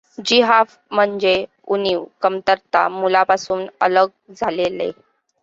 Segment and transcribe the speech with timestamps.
[0.19, 1.33] ज़िहाफ म्हणजे
[1.67, 4.91] उणीव, कमतरता, मुळापासून अलग झालेले.